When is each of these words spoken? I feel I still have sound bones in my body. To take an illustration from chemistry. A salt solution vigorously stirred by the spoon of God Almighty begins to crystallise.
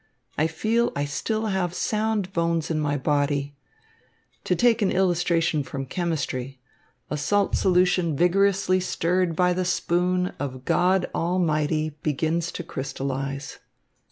I 0.35 0.47
feel 0.47 0.91
I 0.95 1.05
still 1.05 1.45
have 1.45 1.75
sound 1.75 2.33
bones 2.33 2.71
in 2.71 2.79
my 2.79 2.97
body. 2.97 3.55
To 4.45 4.55
take 4.55 4.81
an 4.81 4.89
illustration 4.91 5.61
from 5.61 5.85
chemistry. 5.85 6.59
A 7.11 7.17
salt 7.17 7.55
solution 7.55 8.17
vigorously 8.17 8.79
stirred 8.79 9.35
by 9.35 9.53
the 9.53 9.63
spoon 9.63 10.33
of 10.39 10.65
God 10.65 11.07
Almighty 11.13 11.91
begins 12.01 12.51
to 12.53 12.63
crystallise. 12.63 13.59